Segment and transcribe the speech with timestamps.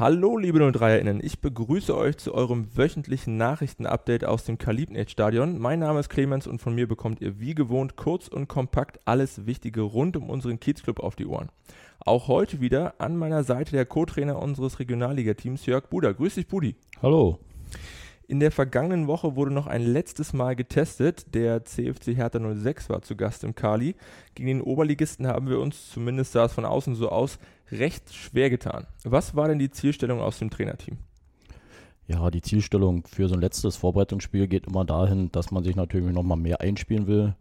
[0.00, 5.58] Hallo liebe 03erInnen, ich begrüße euch zu eurem wöchentlichen Nachrichtenupdate aus dem Kalibnet-Stadion.
[5.58, 9.44] Mein Name ist Clemens und von mir bekommt ihr wie gewohnt kurz und kompakt alles
[9.44, 11.50] Wichtige rund um unseren Kiezclub auf die Ohren.
[11.98, 16.14] Auch heute wieder an meiner Seite der Co-Trainer unseres Regionalliga-Teams Jörg Buder.
[16.14, 16.76] Grüß dich Budi.
[17.02, 17.38] Hallo.
[18.26, 21.34] In der vergangenen Woche wurde noch ein letztes Mal getestet.
[21.34, 23.96] Der CFC Hertha 06 war zu Gast im Kali.
[24.36, 27.40] Gegen den Oberligisten haben wir uns, zumindest sah es von außen so aus,
[27.72, 28.86] recht schwer getan.
[29.04, 30.98] Was war denn die Zielstellung aus dem Trainerteam?
[32.06, 36.12] Ja, die Zielstellung für so ein letztes Vorbereitungsspiel geht immer dahin, dass man sich natürlich
[36.12, 37.34] nochmal mehr einspielen will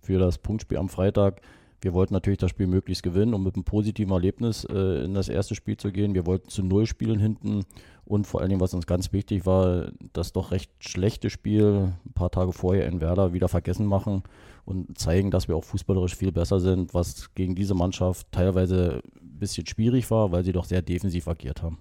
[0.00, 1.40] für das Punktspiel am Freitag.
[1.80, 5.28] Wir wollten natürlich das Spiel möglichst gewinnen, um mit einem positiven Erlebnis äh, in das
[5.28, 6.14] erste Spiel zu gehen.
[6.14, 7.64] Wir wollten zu Null spielen hinten
[8.04, 12.12] und vor allen Dingen, was uns ganz wichtig war, das doch recht schlechte Spiel ein
[12.12, 14.22] paar Tage vorher in Werder wieder vergessen machen
[14.64, 19.02] und zeigen, dass wir auch fußballerisch viel besser sind, was gegen diese Mannschaft teilweise
[19.42, 21.78] bisschen schwierig war, weil sie doch sehr defensiv agiert haben.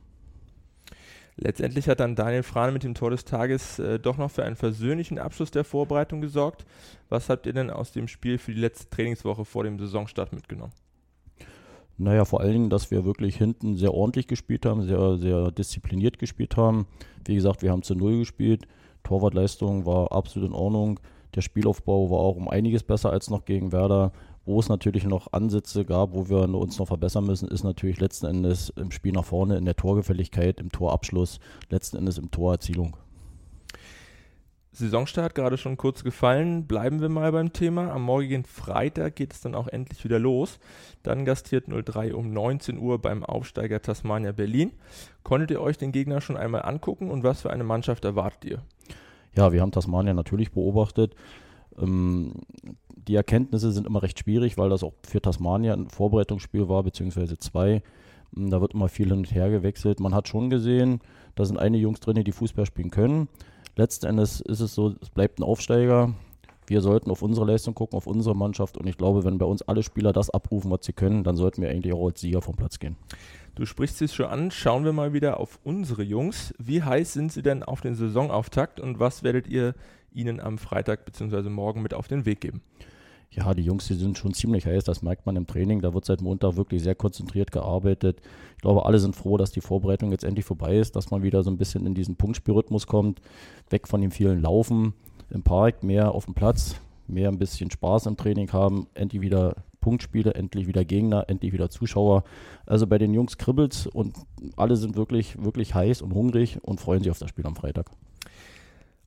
[1.38, 4.58] Letztendlich hat dann Daniel Frane mit dem Tor des Tages äh, doch noch für einen
[4.58, 6.66] versöhnlichen Abschluss der Vorbereitung gesorgt.
[7.10, 10.74] Was habt ihr denn aus dem Spiel für die letzte Trainingswoche vor dem Saisonstart mitgenommen?
[11.98, 16.20] Naja, vor allen Dingen, dass wir wirklich hinten sehr ordentlich gespielt haben, sehr, sehr diszipliniert
[16.20, 16.86] gespielt haben.
[17.26, 18.68] Wie gesagt, wir haben zu Null gespielt.
[19.04, 21.00] Torwartleistung war absolut in Ordnung.
[21.36, 24.12] Der Spielaufbau war auch um einiges besser als noch gegen Werder.
[24.52, 28.26] Wo es natürlich noch Ansätze gab, wo wir uns noch verbessern müssen, ist natürlich letzten
[28.26, 32.98] Endes im Spiel nach vorne, in der Torgefälligkeit, im Torabschluss, letzten Endes im Torerzielung.
[34.74, 36.68] Saisonstart gerade schon kurz gefallen.
[36.68, 37.94] Bleiben wir mal beim Thema.
[37.94, 40.60] Am morgigen Freitag geht es dann auch endlich wieder los.
[41.02, 44.74] Dann gastiert 03 um 19 Uhr beim Aufsteiger Tasmania Berlin.
[45.24, 48.62] Konntet ihr euch den Gegner schon einmal angucken und was für eine Mannschaft erwartet ihr?
[49.34, 51.16] Ja, wir haben Tasmania natürlich beobachtet.
[51.80, 52.34] Ähm,
[53.08, 57.38] die Erkenntnisse sind immer recht schwierig, weil das auch für Tasmania ein Vorbereitungsspiel war, beziehungsweise
[57.38, 57.82] zwei.
[58.36, 60.00] Hm, da wird immer viel hin und her gewechselt.
[60.00, 61.00] Man hat schon gesehen,
[61.36, 63.28] da sind einige Jungs drin, die Fußball spielen können.
[63.76, 66.14] Letzten Endes ist es so, es bleibt ein Aufsteiger.
[66.68, 68.78] Wir sollten auf unsere Leistung gucken, auf unsere Mannschaft.
[68.78, 71.62] Und ich glaube, wenn bei uns alle Spieler das abrufen, was sie können, dann sollten
[71.62, 72.96] wir eigentlich auch als Sieger vom Platz gehen.
[73.56, 74.52] Du sprichst es schon an.
[74.52, 76.54] Schauen wir mal wieder auf unsere Jungs.
[76.58, 79.74] Wie heiß sind sie denn auf den Saisonauftakt und was werdet ihr
[80.12, 81.50] ihnen am Freitag bzw.
[81.50, 82.62] morgen mit auf den Weg geben?
[83.34, 85.82] Ja, die Jungs, die sind schon ziemlich heiß, das merkt man im Training.
[85.82, 88.22] Da wird seit Montag wirklich sehr konzentriert gearbeitet.
[88.58, 91.42] Ich glaube, alle sind froh, dass die Vorbereitung jetzt endlich vorbei ist, dass man wieder
[91.42, 93.22] so ein bisschen in diesen Punktspielrhythmus kommt,
[93.70, 94.94] weg von dem vielen Laufen
[95.30, 96.76] im Park, mehr auf dem Platz,
[97.08, 101.70] mehr ein bisschen Spaß im Training haben, endlich wieder Punktspiele, endlich wieder Gegner, endlich wieder
[101.70, 102.26] Zuschauer.
[102.66, 104.14] Also bei den Jungs kribbelt und
[104.58, 107.90] alle sind wirklich, wirklich heiß und hungrig und freuen sich auf das Spiel am Freitag.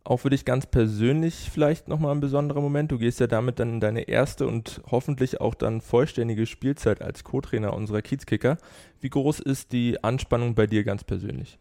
[0.07, 2.93] Auch für dich ganz persönlich vielleicht nochmal ein besonderer Moment.
[2.93, 7.25] Du gehst ja damit dann in deine erste und hoffentlich auch dann vollständige Spielzeit als
[7.25, 8.59] Co-Trainer unserer Kiezkicker.
[9.01, 11.59] Wie groß ist die Anspannung bei dir ganz persönlich?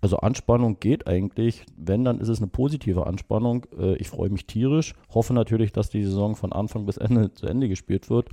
[0.00, 3.66] Also Anspannung geht eigentlich, wenn, dann ist es eine positive Anspannung.
[3.76, 7.46] Äh, ich freue mich tierisch, hoffe natürlich, dass die Saison von Anfang bis Ende zu
[7.46, 8.28] Ende gespielt wird.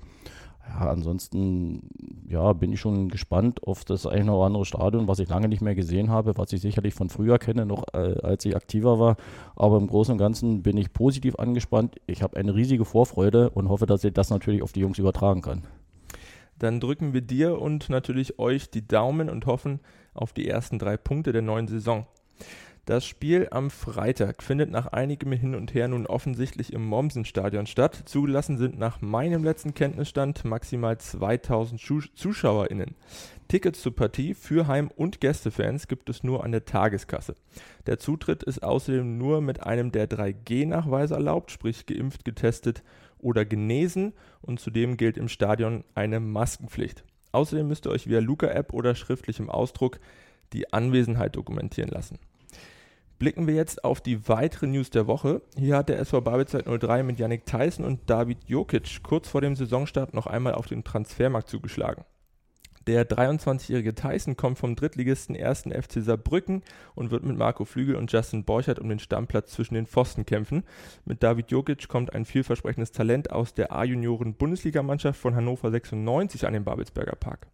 [0.67, 1.89] Ja, ansonsten
[2.27, 5.61] ja, bin ich schon gespannt auf das eine oder andere Stadion, was ich lange nicht
[5.61, 9.15] mehr gesehen habe, was ich sicherlich von früher kenne, noch äh, als ich aktiver war.
[9.55, 11.95] Aber im Großen und Ganzen bin ich positiv angespannt.
[12.05, 15.41] Ich habe eine riesige Vorfreude und hoffe, dass ich das natürlich auf die Jungs übertragen
[15.41, 15.63] kann.
[16.59, 19.79] Dann drücken wir dir und natürlich euch die Daumen und hoffen
[20.13, 22.07] auf die ersten drei Punkte der neuen Saison.
[22.87, 28.03] Das Spiel am Freitag findet nach einigem Hin und Her nun offensichtlich im Mommsen-Stadion statt.
[28.05, 31.81] Zugelassen sind nach meinem letzten Kenntnisstand maximal 2000
[32.15, 32.95] ZuschauerInnen.
[33.49, 37.35] Tickets zur Partie für Heim- und Gästefans gibt es nur an der Tageskasse.
[37.87, 42.83] Der Zutritt ist außerdem nur mit einem der 3G-Nachweise erlaubt, sprich geimpft, getestet
[43.19, 47.03] oder genesen und zudem gilt im Stadion eine Maskenpflicht.
[47.33, 49.99] Außerdem müsst ihr euch via Luca-App oder schriftlichem Ausdruck
[50.53, 52.17] die Anwesenheit dokumentieren lassen.
[53.19, 55.41] Blicken wir jetzt auf die weiteren News der Woche.
[55.57, 59.55] Hier hat der SV Babelzeit 03 mit Yannick Theissen und David Jokic kurz vor dem
[59.55, 62.05] Saisonstart noch einmal auf den Transfermarkt zugeschlagen.
[62.85, 65.63] Der 23-jährige Tyson kommt vom Drittligisten 1.
[65.63, 66.61] FC Saarbrücken
[66.93, 70.63] und wird mit Marco Flügel und Justin Borchert um den Stammplatz zwischen den Pfosten kämpfen.
[71.03, 76.63] Mit David Jokic kommt ein vielversprechendes Talent aus der A-Junioren-Bundesligamannschaft von Hannover 96 an den
[76.63, 77.47] Babelsberger Park.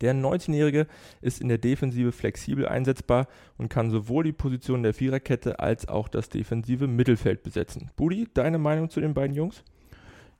[0.00, 0.86] Der 19-Jährige
[1.20, 6.08] ist in der Defensive flexibel einsetzbar und kann sowohl die Position der Viererkette als auch
[6.08, 7.90] das defensive Mittelfeld besetzen.
[7.96, 9.64] Budi, deine Meinung zu den beiden Jungs?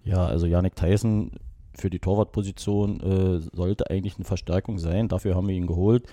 [0.05, 1.33] Ja, also Yannick Tyson
[1.75, 5.09] für die Torwartposition äh, sollte eigentlich eine Verstärkung sein.
[5.09, 6.07] Dafür haben wir ihn geholt.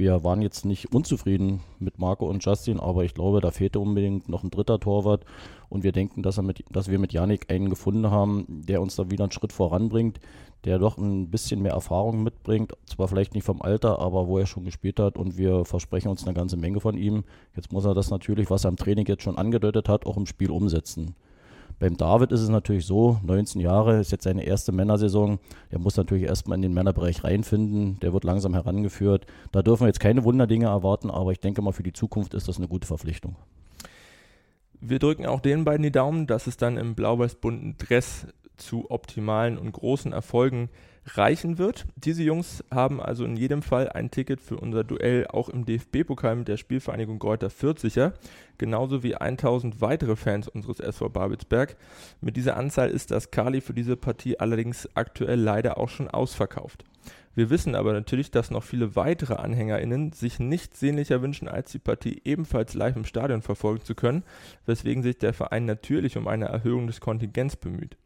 [0.00, 4.30] Wir waren jetzt nicht unzufrieden mit Marco und Justin, aber ich glaube, da fehlte unbedingt
[4.30, 5.26] noch ein dritter Torwart.
[5.68, 9.10] Und wir denken, dass, mit, dass wir mit Janik einen gefunden haben, der uns da
[9.10, 10.18] wieder einen Schritt voranbringt,
[10.64, 12.72] der doch ein bisschen mehr Erfahrung mitbringt.
[12.86, 15.18] Zwar vielleicht nicht vom Alter, aber wo er schon gespielt hat.
[15.18, 17.24] Und wir versprechen uns eine ganze Menge von ihm.
[17.54, 20.24] Jetzt muss er das natürlich, was er im Training jetzt schon angedeutet hat, auch im
[20.24, 21.14] Spiel umsetzen.
[21.80, 25.38] Beim David ist es natürlich so, 19 Jahre ist jetzt seine erste Männersaison.
[25.70, 27.98] Er muss natürlich erstmal in den Männerbereich reinfinden.
[28.00, 29.24] Der wird langsam herangeführt.
[29.50, 32.48] Da dürfen wir jetzt keine Wunderdinge erwarten, aber ich denke mal, für die Zukunft ist
[32.48, 33.34] das eine gute Verpflichtung.
[34.78, 38.26] Wir drücken auch den beiden die Daumen, dass es dann im blau-weiß-bunten Dress
[38.60, 40.70] zu optimalen und großen Erfolgen
[41.06, 41.86] reichen wird.
[41.96, 46.36] Diese Jungs haben also in jedem Fall ein Ticket für unser Duell auch im DFB-Pokal
[46.36, 48.12] mit der Spielvereinigung Greuther Fürth sicher,
[48.58, 51.76] genauso wie 1000 weitere Fans unseres SV Babelsberg.
[52.20, 56.84] Mit dieser Anzahl ist das Kali für diese Partie allerdings aktuell leider auch schon ausverkauft.
[57.34, 61.78] Wir wissen aber natürlich, dass noch viele weitere AnhängerInnen sich nichts sehnlicher wünschen, als die
[61.78, 64.24] Partie ebenfalls live im Stadion verfolgen zu können,
[64.66, 67.96] weswegen sich der Verein natürlich um eine Erhöhung des Kontingents bemüht.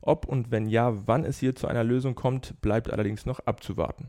[0.00, 4.08] Ob und wenn ja, wann es hier zu einer Lösung kommt, bleibt allerdings noch abzuwarten.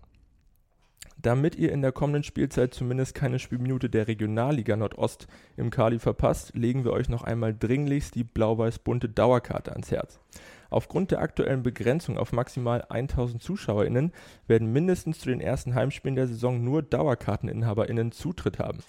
[1.21, 6.55] Damit ihr in der kommenden Spielzeit zumindest keine Spielminute der Regionalliga Nordost im Kali verpasst,
[6.55, 10.19] legen wir euch noch einmal dringlichst die blau-weiß-bunte Dauerkarte ans Herz.
[10.71, 14.13] Aufgrund der aktuellen Begrenzung auf maximal 1000 ZuschauerInnen
[14.47, 18.79] werden mindestens zu den ersten Heimspielen der Saison nur DauerkarteninhaberInnen Zutritt haben.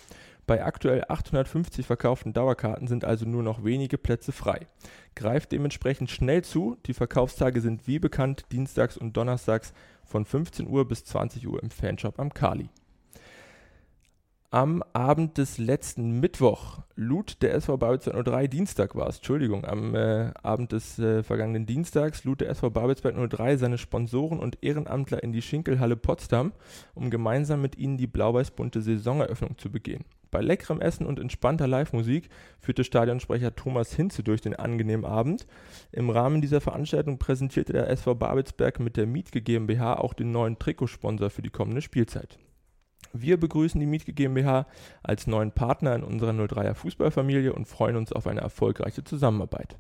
[0.53, 4.67] Bei aktuell 850 verkauften Dauerkarten sind also nur noch wenige Plätze frei.
[5.15, 6.77] Greift dementsprechend schnell zu.
[6.85, 9.73] Die Verkaufstage sind wie bekannt dienstags und donnerstags
[10.05, 12.69] von 15 Uhr bis 20 Uhr im Fanshop am Kali.
[14.51, 19.95] Am Abend des letzten Mittwoch lud der SV Babelsberg 03, Dienstag war es, Entschuldigung, am
[19.95, 25.23] äh, Abend des äh, vergangenen Dienstags lud der SV Babelsberg 03 seine Sponsoren und Ehrenamtler
[25.23, 26.53] in die Schinkelhalle Potsdam,
[26.93, 30.05] um gemeinsam mit ihnen die blau-weiß-bunte Saisoneröffnung zu begehen.
[30.33, 35.47] Bei leckerem Essen und entspannter Live-Musik führte Stadionsprecher Thomas Hinze durch den angenehmen Abend.
[35.93, 40.59] Im Rahmen dieser Veranstaltung präsentierte der SV Babelsberg mit der Mietge GmbH auch den neuen
[40.59, 42.39] Trikotsponsor für die kommende Spielzeit.
[43.13, 44.67] Wir begrüßen die Mietge GmbH
[45.03, 49.77] als neuen Partner in unserer 03er Fußballfamilie und freuen uns auf eine erfolgreiche Zusammenarbeit.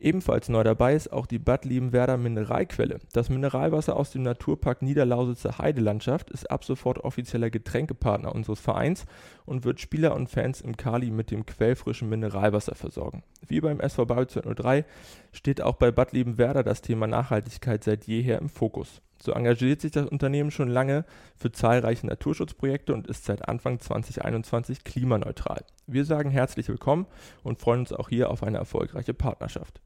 [0.00, 3.00] Ebenfalls neu dabei ist auch die Bad Liebenwerder Mineralquelle.
[3.12, 9.06] Das Mineralwasser aus dem Naturpark Niederlausitzer Heidelandschaft ist ab sofort offizieller Getränkepartner unseres Vereins
[9.44, 13.24] und wird Spieler und Fans im Kali mit dem quellfrischen Mineralwasser versorgen.
[13.44, 14.84] Wie beim SV Babel 03
[15.32, 19.02] steht auch bei Bad Liebenwerder das Thema Nachhaltigkeit seit jeher im Fokus.
[19.20, 24.84] So engagiert sich das Unternehmen schon lange für zahlreiche Naturschutzprojekte und ist seit Anfang 2021
[24.84, 25.64] klimaneutral.
[25.88, 27.06] Wir sagen herzlich willkommen
[27.42, 29.80] und freuen uns auch hier auf eine erfolgreiche Partnerschaft.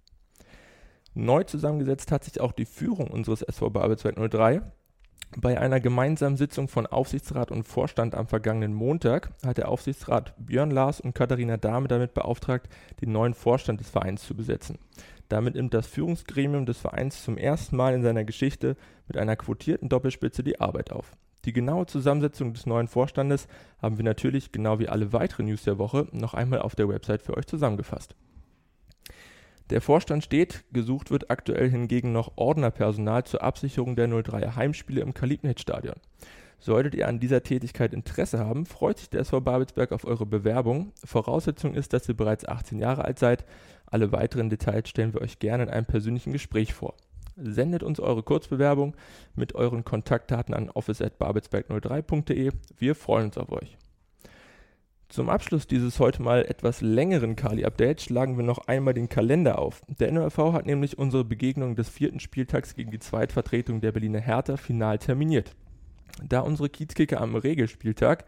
[1.14, 4.62] Neu zusammengesetzt hat sich auch die Führung unseres SV Babelsberg 03.
[5.36, 10.70] Bei einer gemeinsamen Sitzung von Aufsichtsrat und Vorstand am vergangenen Montag hat der Aufsichtsrat Björn
[10.70, 12.68] Lars und Katharina Dahme damit beauftragt,
[13.02, 14.78] den neuen Vorstand des Vereins zu besetzen.
[15.28, 18.76] Damit nimmt das Führungsgremium des Vereins zum ersten Mal in seiner Geschichte
[19.06, 21.12] mit einer quotierten Doppelspitze die Arbeit auf.
[21.44, 23.48] Die genaue Zusammensetzung des neuen Vorstandes
[23.80, 27.22] haben wir natürlich, genau wie alle weiteren News der Woche, noch einmal auf der Website
[27.22, 28.14] für euch zusammengefasst.
[29.70, 35.14] Der Vorstand steht, gesucht wird aktuell hingegen noch Ordnerpersonal zur Absicherung der 03er Heimspiele im
[35.14, 35.96] Kalibnet-Stadion.
[36.58, 40.92] Solltet ihr an dieser Tätigkeit Interesse haben, freut sich der SV Babelsberg auf eure Bewerbung.
[41.04, 43.44] Voraussetzung ist, dass ihr bereits 18 Jahre alt seid.
[43.86, 46.94] Alle weiteren Details stellen wir euch gerne in einem persönlichen Gespräch vor.
[47.36, 48.94] Sendet uns eure Kurzbewerbung
[49.34, 52.52] mit euren Kontaktdaten an office@babelsberg03.de.
[52.78, 53.76] Wir freuen uns auf euch.
[55.12, 59.82] Zum Abschluss dieses heute mal etwas längeren Kali-Updates schlagen wir noch einmal den Kalender auf.
[59.86, 64.56] Der NORV hat nämlich unsere Begegnung des vierten Spieltags gegen die Zweitvertretung der Berliner Hertha
[64.56, 65.54] final terminiert.
[66.26, 68.24] Da unsere Kiezkicker am Regelspieltag,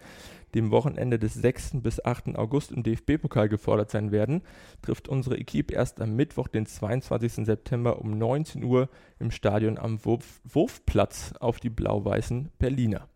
[0.54, 1.80] dem Wochenende des 6.
[1.80, 2.36] bis 8.
[2.36, 4.42] August im DFB-Pokal gefordert sein werden,
[4.82, 7.46] trifft unsere Equipe erst am Mittwoch, den 22.
[7.46, 13.08] September um 19 Uhr im Stadion am Wurf Wurfplatz auf die blau-weißen Berliner.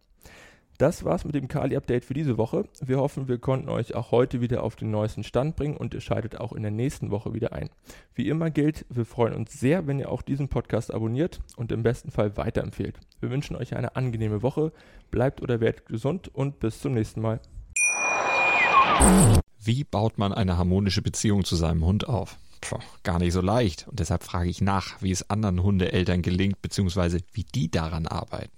[0.78, 2.64] Das war's mit dem Kali-Update für diese Woche.
[2.80, 6.00] Wir hoffen, wir konnten euch auch heute wieder auf den neuesten Stand bringen und ihr
[6.00, 7.68] schaltet auch in der nächsten Woche wieder ein.
[8.14, 11.82] Wie immer gilt, wir freuen uns sehr, wenn ihr auch diesen Podcast abonniert und im
[11.82, 13.00] besten Fall weiterempfehlt.
[13.18, 14.73] Wir wünschen euch eine angenehme Woche,
[15.11, 17.40] bleibt oder werdet gesund und bis zum nächsten Mal.
[19.58, 22.38] Wie baut man eine harmonische Beziehung zu seinem Hund auf?
[22.61, 23.88] Puh, gar nicht so leicht.
[23.88, 28.57] Und deshalb frage ich nach, wie es anderen Hundeeltern gelingt, beziehungsweise wie die daran arbeiten.